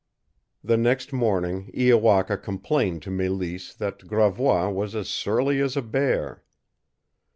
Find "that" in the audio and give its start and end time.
3.77-4.07